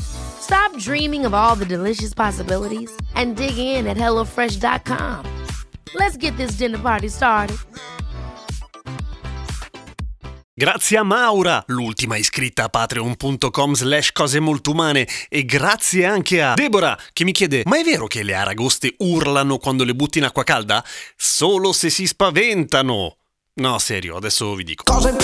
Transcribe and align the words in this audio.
Stop 0.00 0.76
dreaming 0.78 1.24
of 1.24 1.32
all 1.32 1.56
the 1.56 1.64
delicious 1.64 2.12
possibilities 2.14 2.90
and 3.14 3.36
dig 3.36 3.56
in 3.56 3.86
at 3.86 3.96
HelloFresh.com. 3.96 5.24
Let's 5.94 6.16
get 6.16 6.36
this 6.36 6.56
dinner 6.56 6.78
party 6.78 7.08
started. 7.08 7.56
Grazie 10.54 10.98
a 10.98 11.02
Maura, 11.02 11.62
l'ultima 11.68 12.18
iscritta 12.18 12.64
a 12.64 12.68
patreon.com 12.68 13.74
slash 13.74 14.12
cose 14.12 14.38
molto 14.38 14.72
umane 14.72 15.08
e 15.30 15.46
grazie 15.46 16.04
anche 16.04 16.42
a 16.42 16.54
Deborah 16.54 16.96
che 17.14 17.24
mi 17.24 17.32
chiede 17.32 17.62
ma 17.64 17.78
è 17.78 17.82
vero 17.82 18.06
che 18.06 18.22
le 18.22 18.34
aragoste 18.34 18.94
urlano 18.98 19.56
quando 19.56 19.82
le 19.82 19.94
butti 19.94 20.18
in 20.18 20.24
acqua 20.24 20.44
calda? 20.44 20.84
Solo 21.16 21.72
se 21.72 21.88
si 21.88 22.06
spaventano! 22.06 23.16
No, 23.54 23.78
serio, 23.78 24.16
adesso 24.16 24.54
vi 24.54 24.64
dico. 24.64 24.84
Cose, 24.84 25.16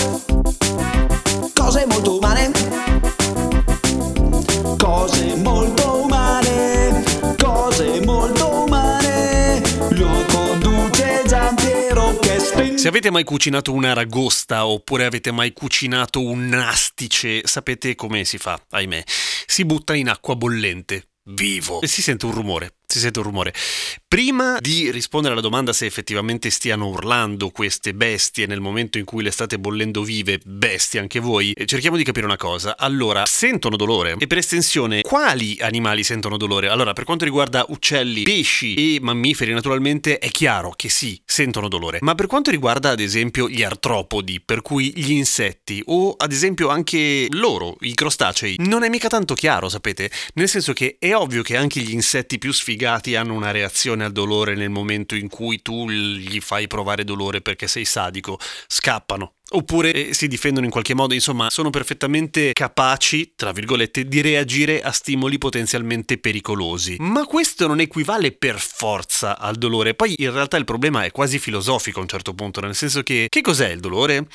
avete 12.89 13.11
mai 13.11 13.23
cucinato 13.23 13.71
un'aragosta 13.71 14.65
oppure 14.65 15.05
avete 15.05 15.31
mai 15.31 15.53
cucinato 15.53 16.21
un 16.21 16.47
nastice, 16.47 17.41
sapete 17.45 17.95
come 17.95 18.25
si 18.25 18.37
fa, 18.37 18.59
ahimè. 18.69 19.03
Si 19.45 19.63
butta 19.63 19.93
in 19.93 20.09
acqua 20.09 20.35
bollente, 20.35 21.09
vivo, 21.23 21.81
e 21.81 21.87
si 21.87 22.01
sente 22.01 22.25
un 22.25 22.33
rumore. 22.33 22.73
Si 22.85 22.97
sente 22.99 23.19
un 23.19 23.25
rumore. 23.25 23.53
Prima 24.11 24.57
di 24.59 24.89
rispondere 24.89 25.33
alla 25.33 25.41
domanda 25.43 25.71
se 25.71 25.85
effettivamente 25.85 26.49
stiano 26.49 26.87
urlando 26.87 27.51
queste 27.51 27.93
bestie 27.93 28.47
nel 28.47 28.59
momento 28.59 28.97
in 28.97 29.05
cui 29.05 29.21
le 29.21 29.29
state 29.29 29.59
bollendo 29.59 30.01
vive, 30.01 30.39
bestie 30.43 30.99
anche 30.99 31.19
voi, 31.19 31.51
eh, 31.51 31.67
cerchiamo 31.67 31.95
di 31.95 32.03
capire 32.03 32.25
una 32.25 32.35
cosa. 32.35 32.75
Allora, 32.75 33.25
sentono 33.27 33.75
dolore? 33.75 34.15
E 34.17 34.25
per 34.25 34.39
estensione, 34.39 35.01
quali 35.01 35.59
animali 35.61 36.03
sentono 36.03 36.37
dolore? 36.37 36.69
Allora, 36.69 36.93
per 36.93 37.03
quanto 37.03 37.23
riguarda 37.23 37.63
uccelli, 37.67 38.23
pesci 38.23 38.95
e 38.95 38.99
mammiferi, 38.99 39.53
naturalmente 39.53 40.17
è 40.17 40.29
chiaro 40.29 40.73
che 40.75 40.89
sì, 40.89 41.21
sentono 41.23 41.67
dolore. 41.67 41.99
Ma 42.01 42.15
per 42.15 42.25
quanto 42.25 42.49
riguarda, 42.49 42.89
ad 42.89 43.01
esempio, 43.01 43.47
gli 43.47 43.61
artropodi, 43.61 44.41
per 44.43 44.63
cui 44.63 44.91
gli 44.95 45.11
insetti, 45.11 45.83
o 45.85 46.15
ad 46.17 46.31
esempio 46.31 46.69
anche 46.69 47.27
loro, 47.29 47.75
i 47.81 47.93
crostacei, 47.93 48.55
non 48.57 48.81
è 48.81 48.89
mica 48.89 49.07
tanto 49.07 49.35
chiaro, 49.35 49.69
sapete? 49.69 50.09
Nel 50.33 50.49
senso 50.49 50.73
che 50.73 50.95
è 50.97 51.13
ovvio 51.13 51.43
che 51.43 51.55
anche 51.55 51.79
gli 51.79 51.93
insetti 51.93 52.39
più 52.39 52.51
sfigati 52.51 53.15
hanno 53.15 53.35
una 53.35 53.51
reazione 53.51 53.97
al 54.03 54.11
dolore 54.11 54.55
nel 54.55 54.69
momento 54.69 55.15
in 55.15 55.29
cui 55.29 55.61
tu 55.61 55.89
gli 55.89 56.39
fai 56.39 56.67
provare 56.67 57.03
dolore 57.03 57.41
perché 57.41 57.67
sei 57.67 57.85
sadico, 57.85 58.39
scappano. 58.67 59.33
Oppure 59.51 59.91
eh, 59.91 60.13
si 60.13 60.27
difendono 60.27 60.65
in 60.65 60.71
qualche 60.71 60.93
modo, 60.93 61.13
insomma, 61.13 61.47
sono 61.49 61.71
perfettamente 61.71 62.53
capaci, 62.53 63.33
tra 63.35 63.51
virgolette, 63.51 64.05
di 64.05 64.21
reagire 64.21 64.81
a 64.81 64.91
stimoli 64.91 65.39
potenzialmente 65.39 66.19
pericolosi. 66.19 66.97
Ma 66.99 67.25
questo 67.25 67.65
non 67.65 67.79
equivale 67.79 68.31
per 68.31 68.59
forza 68.59 69.39
al 69.39 69.55
dolore. 69.55 69.95
Poi 69.95 70.13
in 70.17 70.31
realtà 70.31 70.57
il 70.57 70.65
problema 70.65 71.03
è 71.03 71.11
quasi 71.11 71.39
filosofico 71.39 71.99
a 71.99 72.03
un 72.03 72.07
certo 72.07 72.33
punto, 72.35 72.61
nel 72.61 72.75
senso 72.75 73.01
che 73.01 73.25
che 73.27 73.41
cos'è 73.41 73.69
il 73.69 73.79
dolore? 73.79 74.27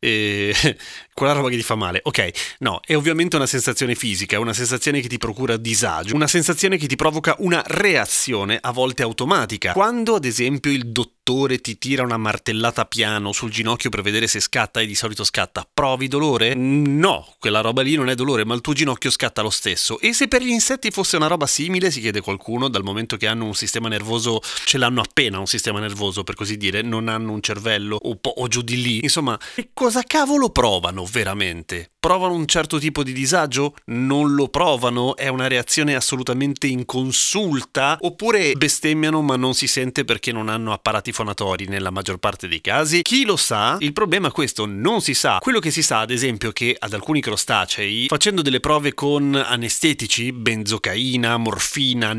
E 0.00 0.54
quella 1.12 1.32
roba 1.32 1.48
che 1.48 1.56
ti 1.56 1.62
fa 1.62 1.74
male. 1.74 2.00
Ok, 2.02 2.56
no, 2.60 2.80
è 2.84 2.94
ovviamente 2.94 3.36
una 3.36 3.46
sensazione 3.46 3.94
fisica, 3.94 4.38
una 4.38 4.52
sensazione 4.52 5.00
che 5.00 5.08
ti 5.08 5.18
procura 5.18 5.56
disagio, 5.56 6.14
una 6.14 6.26
sensazione 6.26 6.76
che 6.76 6.86
ti 6.86 6.96
provoca 6.96 7.34
una 7.38 7.62
reazione 7.66 8.58
a 8.60 8.70
volte 8.72 9.02
automatica. 9.02 9.72
Quando 9.72 10.14
ad 10.14 10.24
esempio 10.24 10.70
il 10.70 10.90
dottore 10.90 11.17
ti 11.60 11.76
tira 11.76 12.04
una 12.04 12.16
martellata 12.16 12.86
piano 12.86 13.32
sul 13.32 13.50
ginocchio 13.50 13.90
per 13.90 14.00
vedere 14.00 14.26
se 14.26 14.40
scatta 14.40 14.80
e 14.80 14.86
di 14.86 14.94
solito 14.94 15.24
scatta, 15.24 15.68
provi 15.70 16.08
dolore? 16.08 16.54
No, 16.54 17.34
quella 17.38 17.60
roba 17.60 17.82
lì 17.82 17.96
non 17.96 18.08
è 18.08 18.14
dolore, 18.14 18.46
ma 18.46 18.54
il 18.54 18.62
tuo 18.62 18.72
ginocchio 18.72 19.10
scatta 19.10 19.42
lo 19.42 19.50
stesso. 19.50 20.00
E 20.00 20.14
se 20.14 20.26
per 20.26 20.40
gli 20.42 20.48
insetti 20.48 20.90
fosse 20.90 21.16
una 21.16 21.26
roba 21.26 21.46
simile, 21.46 21.90
si 21.90 22.00
chiede 22.00 22.22
qualcuno, 22.22 22.68
dal 22.68 22.82
momento 22.82 23.18
che 23.18 23.26
hanno 23.26 23.44
un 23.44 23.54
sistema 23.54 23.88
nervoso, 23.88 24.40
ce 24.64 24.78
l'hanno 24.78 25.02
appena 25.02 25.38
un 25.38 25.46
sistema 25.46 25.80
nervoso 25.80 26.24
per 26.24 26.34
così 26.34 26.56
dire, 26.56 26.80
non 26.80 27.08
hanno 27.08 27.32
un 27.32 27.42
cervello 27.42 27.98
o, 28.00 28.16
po- 28.16 28.32
o 28.34 28.48
giù 28.48 28.62
di 28.62 28.80
lì. 28.80 29.00
Insomma, 29.02 29.38
che 29.54 29.68
cosa 29.74 30.02
cavolo 30.04 30.48
provano 30.48 31.04
veramente? 31.04 31.90
Provano 32.00 32.34
un 32.34 32.46
certo 32.46 32.78
tipo 32.78 33.02
di 33.02 33.12
disagio? 33.12 33.74
Non 33.86 34.32
lo 34.34 34.46
provano? 34.46 35.16
È 35.16 35.26
una 35.26 35.48
reazione 35.48 35.96
assolutamente 35.96 36.68
inconsulta? 36.68 37.98
Oppure 38.02 38.52
bestemmiano 38.52 39.20
ma 39.20 39.34
non 39.34 39.52
si 39.52 39.66
sente 39.66 40.04
perché 40.04 40.30
non 40.30 40.48
hanno 40.48 40.72
apparati 40.72 41.10
fonatori 41.10 41.66
nella 41.66 41.90
maggior 41.90 42.18
parte 42.18 42.46
dei 42.46 42.60
casi? 42.60 43.02
Chi 43.02 43.24
lo 43.24 43.34
sa? 43.34 43.78
Il 43.80 43.92
problema 43.92 44.28
è 44.28 44.30
questo, 44.30 44.64
non 44.64 45.00
si 45.00 45.12
sa. 45.12 45.38
Quello 45.40 45.58
che 45.58 45.72
si 45.72 45.82
sa, 45.82 45.98
ad 45.98 46.12
esempio, 46.12 46.50
è 46.50 46.52
che 46.52 46.76
ad 46.78 46.92
alcuni 46.92 47.20
crostacei, 47.20 48.06
facendo 48.06 48.42
delle 48.42 48.60
prove 48.60 48.94
con 48.94 49.34
anestetici, 49.34 50.30
benzocaina, 50.30 51.36
morfina, 51.36 52.14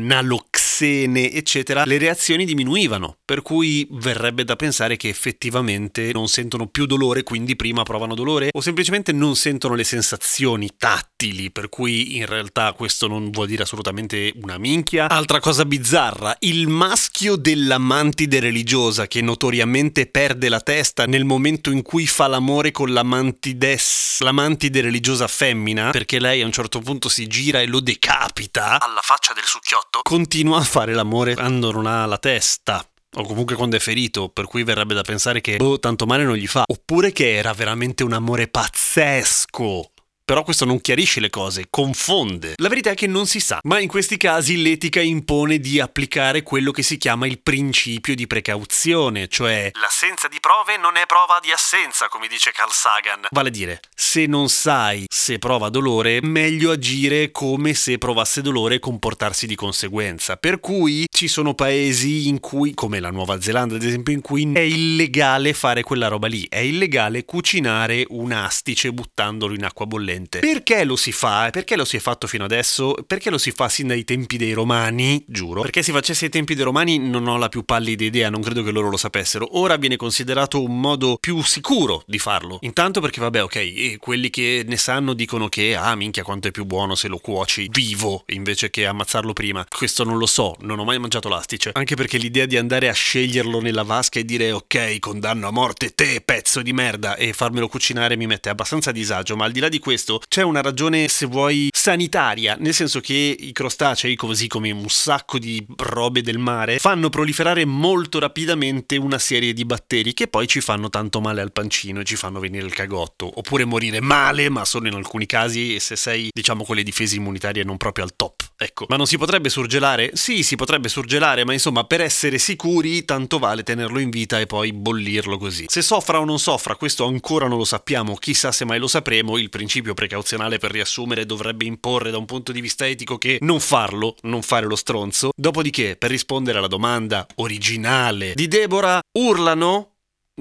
naloxene, 0.80 1.32
eccetera, 1.32 1.84
le 1.84 1.98
reazioni 1.98 2.44
diminuivano, 2.44 3.16
per 3.24 3.42
cui 3.42 3.86
verrebbe 3.90 4.44
da 4.44 4.56
pensare 4.56 4.96
che 4.96 5.08
effettivamente 5.08 6.10
non 6.12 6.28
sentono 6.28 6.66
più 6.66 6.86
dolore, 6.86 7.22
quindi 7.22 7.56
prima 7.56 7.82
provano 7.82 8.14
dolore, 8.14 8.48
o 8.52 8.60
semplicemente 8.60 9.12
non 9.12 9.36
sentono 9.36 9.74
le 9.74 9.84
sensazioni 9.84 10.70
tattili, 11.20 11.50
per 11.50 11.68
cui 11.68 12.16
in 12.16 12.24
realtà 12.24 12.72
questo 12.72 13.06
non 13.06 13.30
vuol 13.30 13.46
dire 13.46 13.64
assolutamente 13.64 14.32
una 14.42 14.56
minchia. 14.56 15.08
Altra 15.08 15.38
cosa 15.38 15.66
bizzarra, 15.66 16.34
il 16.40 16.66
maschio 16.66 17.36
della 17.36 17.76
mantide 17.76 18.40
religiosa 18.40 19.06
che 19.06 19.20
notoriamente 19.20 20.06
perde 20.06 20.48
la 20.48 20.60
testa 20.60 21.04
nel 21.04 21.24
momento 21.24 21.70
in 21.70 21.82
cui 21.82 22.06
fa 22.06 22.26
l'amore 22.26 22.70
con 22.70 22.92
la 22.92 23.02
mantides, 23.02 24.20
mantide 24.30 24.80
religiosa 24.80 25.26
femmina, 25.26 25.90
perché 25.90 26.18
lei 26.18 26.40
a 26.40 26.46
un 26.46 26.52
certo 26.52 26.80
punto 26.80 27.08
si 27.08 27.26
gira 27.26 27.60
e 27.60 27.66
lo 27.66 27.80
decapita 27.80 28.80
alla 28.80 29.00
faccia 29.02 29.34
del 29.34 29.44
succhiotto, 29.44 30.00
continua 30.02 30.58
a 30.58 30.62
fare 30.62 30.94
l'amore 30.94 31.34
quando 31.34 31.72
non 31.72 31.86
ha 31.86 32.06
la 32.06 32.18
testa 32.18 32.84
o 33.12 33.24
comunque 33.24 33.56
quando 33.56 33.74
è 33.74 33.80
ferito, 33.80 34.28
per 34.28 34.46
cui 34.46 34.62
verrebbe 34.62 34.94
da 34.94 35.02
pensare 35.02 35.40
che 35.40 35.56
boh, 35.56 35.80
tanto 35.80 36.06
male 36.06 36.22
non 36.22 36.36
gli 36.36 36.46
fa, 36.46 36.62
oppure 36.64 37.10
che 37.10 37.34
era 37.34 37.52
veramente 37.52 38.04
un 38.04 38.12
amore 38.12 38.46
pazzesco. 38.46 39.90
Però 40.30 40.44
questo 40.44 40.64
non 40.64 40.80
chiarisce 40.80 41.18
le 41.18 41.28
cose, 41.28 41.66
confonde. 41.68 42.54
La 42.58 42.68
verità 42.68 42.90
è 42.90 42.94
che 42.94 43.08
non 43.08 43.26
si 43.26 43.40
sa, 43.40 43.58
ma 43.64 43.80
in 43.80 43.88
questi 43.88 44.16
casi 44.16 44.62
l'etica 44.62 45.00
impone 45.00 45.58
di 45.58 45.80
applicare 45.80 46.44
quello 46.44 46.70
che 46.70 46.84
si 46.84 46.98
chiama 46.98 47.26
il 47.26 47.40
principio 47.40 48.14
di 48.14 48.28
precauzione, 48.28 49.26
cioè 49.26 49.72
l'assenza 49.72 50.28
di 50.28 50.38
prove 50.38 50.76
non 50.76 50.94
è 50.94 51.04
prova 51.06 51.40
di 51.42 51.50
assenza, 51.50 52.06
come 52.06 52.28
dice 52.28 52.52
Carl 52.52 52.70
Sagan. 52.70 53.26
Vale 53.28 53.48
a 53.48 53.50
dire, 53.50 53.80
se 53.92 54.26
non 54.26 54.48
sai 54.48 55.04
se 55.08 55.40
prova 55.40 55.68
dolore, 55.68 56.20
meglio 56.22 56.70
agire 56.70 57.32
come 57.32 57.74
se 57.74 57.98
provasse 57.98 58.40
dolore 58.40 58.76
e 58.76 58.78
comportarsi 58.78 59.48
di 59.48 59.56
conseguenza. 59.56 60.36
Per 60.36 60.60
cui 60.60 61.06
ci 61.10 61.26
sono 61.26 61.54
paesi 61.54 62.28
in 62.28 62.38
cui, 62.38 62.72
come 62.74 63.00
la 63.00 63.10
Nuova 63.10 63.40
Zelanda 63.40 63.74
ad 63.74 63.82
esempio, 63.82 64.12
in 64.12 64.20
cui 64.20 64.48
è 64.54 64.60
illegale 64.60 65.54
fare 65.54 65.82
quella 65.82 66.06
roba 66.06 66.28
lì, 66.28 66.46
è 66.48 66.58
illegale 66.58 67.24
cucinare 67.24 68.06
un 68.10 68.30
astice 68.30 68.92
buttandolo 68.92 69.54
in 69.54 69.64
acqua 69.64 69.86
bollente. 69.86 70.18
Perché 70.28 70.84
lo 70.84 70.96
si 70.96 71.12
fa? 71.12 71.48
Perché 71.50 71.76
lo 71.76 71.84
si 71.84 71.96
è 71.96 72.00
fatto 72.00 72.26
fino 72.26 72.44
adesso? 72.44 72.94
Perché 73.06 73.30
lo 73.30 73.38
si 73.38 73.50
fa 73.50 73.68
sin 73.68 73.88
dai 73.88 74.04
tempi 74.04 74.36
dei 74.36 74.52
romani? 74.52 75.24
Giuro. 75.26 75.62
Perché 75.62 75.82
si 75.82 75.92
facesse 75.92 76.26
ai 76.26 76.30
tempi 76.30 76.54
dei 76.54 76.64
romani 76.64 76.98
non 76.98 77.26
ho 77.26 77.36
la 77.36 77.48
più 77.48 77.64
pallida 77.64 78.04
idea, 78.04 78.30
non 78.30 78.42
credo 78.42 78.62
che 78.62 78.70
loro 78.70 78.90
lo 78.90 78.96
sapessero. 78.96 79.58
Ora 79.58 79.76
viene 79.76 79.96
considerato 79.96 80.62
un 80.62 80.80
modo 80.80 81.16
più 81.20 81.42
sicuro 81.42 82.02
di 82.06 82.18
farlo. 82.18 82.58
Intanto 82.62 83.00
perché 83.00 83.20
vabbè, 83.20 83.42
ok, 83.42 83.98
quelli 83.98 84.30
che 84.30 84.64
ne 84.66 84.76
sanno 84.76 85.14
dicono 85.14 85.48
che 85.48 85.76
ah 85.76 85.94
minchia 85.94 86.22
quanto 86.22 86.48
è 86.48 86.50
più 86.50 86.64
buono 86.64 86.94
se 86.94 87.08
lo 87.08 87.18
cuoci 87.18 87.68
vivo 87.70 88.24
invece 88.26 88.70
che 88.70 88.86
ammazzarlo 88.86 89.32
prima. 89.32 89.66
Questo 89.68 90.04
non 90.04 90.18
lo 90.18 90.26
so, 90.26 90.56
non 90.60 90.78
ho 90.78 90.84
mai 90.84 90.98
mangiato 90.98 91.28
l'astice. 91.28 91.70
Anche 91.72 91.94
perché 91.94 92.18
l'idea 92.18 92.46
di 92.46 92.56
andare 92.56 92.88
a 92.88 92.92
sceglierlo 92.92 93.60
nella 93.60 93.82
vasca 93.82 94.18
e 94.18 94.24
dire 94.24 94.52
ok, 94.52 94.98
condanno 94.98 95.48
a 95.48 95.50
morte 95.50 95.94
te, 95.94 96.20
pezzo 96.24 96.62
di 96.62 96.72
merda, 96.72 97.16
e 97.16 97.32
farmelo 97.32 97.68
cucinare 97.68 98.16
mi 98.16 98.26
mette 98.26 98.48
abbastanza 98.48 98.90
a 98.90 98.92
disagio, 98.92 99.36
ma 99.36 99.44
al 99.44 99.52
di 99.52 99.60
là 99.60 99.68
di 99.68 99.78
questo 99.78 100.09
c'è 100.18 100.42
una 100.42 100.60
ragione, 100.60 101.08
se 101.08 101.26
vuoi, 101.26 101.68
sanitaria, 101.72 102.56
nel 102.58 102.74
senso 102.74 103.00
che 103.00 103.36
i 103.38 103.52
crostacei, 103.52 104.16
così 104.16 104.46
come 104.46 104.70
un 104.70 104.88
sacco 104.88 105.38
di 105.38 105.64
robe 105.76 106.22
del 106.22 106.38
mare, 106.38 106.78
fanno 106.78 107.08
proliferare 107.08 107.64
molto 107.64 108.18
rapidamente 108.18 108.96
una 108.96 109.18
serie 109.18 109.52
di 109.52 109.64
batteri 109.64 110.12
che 110.12 110.26
poi 110.26 110.46
ci 110.46 110.60
fanno 110.60 110.90
tanto 110.90 111.20
male 111.20 111.40
al 111.40 111.52
pancino 111.52 112.00
e 112.00 112.04
ci 112.04 112.16
fanno 112.16 112.40
venire 112.40 112.66
il 112.66 112.74
cagotto, 112.74 113.30
oppure 113.34 113.64
morire 113.64 114.00
male, 114.00 114.48
ma 114.48 114.64
solo 114.64 114.88
in 114.88 114.94
alcuni 114.94 115.26
casi 115.26 115.74
e 115.74 115.80
se 115.80 115.96
sei, 115.96 116.28
diciamo, 116.32 116.64
con 116.64 116.76
le 116.76 116.82
difese 116.82 117.16
immunitarie 117.16 117.64
non 117.64 117.76
proprio 117.76 118.04
al 118.04 118.14
top. 118.16 118.52
ecco. 118.56 118.86
Ma 118.88 118.96
non 118.96 119.06
si 119.06 119.16
potrebbe 119.16 119.48
surgelare? 119.48 120.10
Sì, 120.14 120.42
si 120.42 120.56
potrebbe 120.56 120.88
surgelare, 120.88 121.44
ma 121.44 121.52
insomma, 121.52 121.84
per 121.84 122.00
essere 122.00 122.38
sicuri, 122.38 123.04
tanto 123.04 123.38
vale 123.38 123.62
tenerlo 123.62 123.98
in 123.98 124.10
vita 124.10 124.38
e 124.38 124.46
poi 124.46 124.72
bollirlo 124.72 125.38
così. 125.38 125.64
Se 125.68 125.82
soffra 125.82 126.20
o 126.20 126.24
non 126.24 126.38
soffra, 126.38 126.76
questo 126.76 127.06
ancora 127.06 127.48
non 127.48 127.58
lo 127.58 127.64
sappiamo, 127.64 128.14
chissà 128.16 128.52
se 128.52 128.64
mai 128.64 128.78
lo 128.78 128.86
sapremo. 128.86 129.38
Il 129.38 129.48
principio 129.48 129.89
precauzionale 129.94 130.58
per 130.58 130.70
riassumere 130.70 131.26
dovrebbe 131.26 131.64
imporre 131.64 132.10
da 132.10 132.18
un 132.18 132.26
punto 132.26 132.52
di 132.52 132.60
vista 132.60 132.86
etico 132.86 133.18
che 133.18 133.38
non 133.40 133.60
farlo, 133.60 134.16
non 134.22 134.42
fare 134.42 134.66
lo 134.66 134.76
stronzo. 134.76 135.30
Dopodiché, 135.36 135.96
per 135.96 136.10
rispondere 136.10 136.58
alla 136.58 136.66
domanda 136.66 137.26
originale 137.36 138.32
di 138.34 138.48
Deborah, 138.48 139.00
urlano 139.18 139.89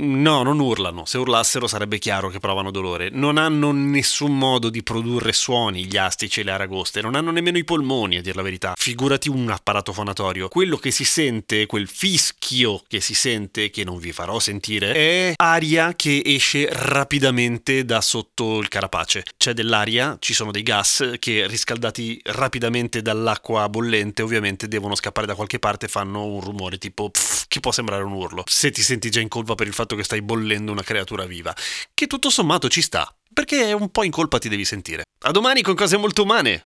No, 0.02 0.44
non 0.44 0.60
urlano. 0.60 1.04
Se 1.04 1.18
urlassero 1.18 1.68
sarebbe 1.68 2.00
chiaro 2.00 2.30
che 2.30 2.40
provano 2.40 2.72
dolore. 2.72 3.10
Non 3.12 3.38
hanno 3.38 3.74
nessun 3.74 4.38
modo 4.38 4.70
di 4.70 4.82
produrre 4.82 5.34
suoni 5.34 5.86
gli 5.86 5.98
astici 5.98 6.40
e 6.40 6.44
le 6.44 6.52
aragoste. 6.52 7.02
Non 7.02 7.16
hanno 7.16 7.32
nemmeno 7.32 7.58
i 7.58 7.66
polmoni, 7.66 8.16
a 8.16 8.22
dir 8.22 8.34
la 8.34 8.42
verità. 8.42 8.76
Figurati 8.78 9.28
un 9.28 9.50
apparato 9.50 9.92
fonatorio. 9.92 10.48
Quello 10.48 10.78
che 10.78 10.92
si 10.92 11.04
sente, 11.04 11.66
quel 11.66 11.90
fischio 11.90 12.82
che 12.88 13.02
si 13.02 13.14
sente, 13.14 13.70
che 13.72 13.84
non 13.84 13.98
vi 13.98 14.14
farò 14.14 14.40
sentire, 14.40 14.94
è 14.94 15.34
aria 15.36 15.94
che 15.96 16.22
esce 16.24 16.70
rapidamente 16.72 17.84
da 17.84 18.00
sotto 18.00 18.60
il 18.60 18.70
carapace. 18.70 19.26
C'è 19.36 19.52
dell'aria, 19.52 20.16
ci 20.22 20.34
sono 20.34 20.52
dei 20.52 20.64
gas 20.64 21.16
che 21.20 21.46
riscaldati 21.46 22.22
rapidamente 22.24 23.02
dall'acqua 23.02 23.68
bollente, 23.68 24.22
ovviamente 24.22 24.70
devono 24.70 24.96
scappare 24.96 25.28
da 25.28 25.36
qualche 25.36 25.60
parte 25.60 25.88
e 25.88 25.90
fanno 25.90 26.24
un 26.24 26.40
rumore 26.40 26.78
tipo 26.78 27.10
pff, 27.10 27.48
che 27.50 27.60
può 27.60 27.74
sembrare 27.74 28.04
un 28.04 28.14
urlo. 28.14 28.44
Se 28.46 28.72
ti 28.72 28.82
senti 28.82 29.10
già 29.10 29.20
in 29.20 29.28
colpa 29.28 29.56
per 29.56 29.68
il 29.68 29.74
fatto 29.90 29.96
che 29.96 30.04
stai 30.04 30.22
bollendo 30.22 30.72
una 30.72 30.84
creatura 30.84 31.26
viva, 31.26 31.56
che 31.94 32.06
tutto 32.06 32.30
sommato 32.30 32.70
ci 32.70 32.82
sta, 32.82 33.12
perché 33.34 33.74
un 33.74 33.90
po' 33.90 34.04
in 34.04 34.12
colpa 34.12 34.38
ti 34.38 34.50
devi 34.50 34.66
sentire. 34.66 35.04
A 35.24 35.32
domani 35.32 35.62
con 35.62 35.74
cose 35.74 35.98
molto 35.98 36.22
umane! 36.24 36.69